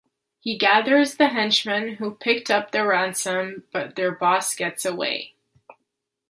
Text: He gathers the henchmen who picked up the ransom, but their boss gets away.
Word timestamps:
He 0.39 0.57
gathers 0.57 1.17
the 1.17 1.27
henchmen 1.27 1.97
who 1.97 2.15
picked 2.15 2.49
up 2.49 2.71
the 2.71 2.83
ransom, 2.87 3.65
but 3.71 3.95
their 3.95 4.11
boss 4.11 4.55
gets 4.55 4.83
away. 4.83 5.35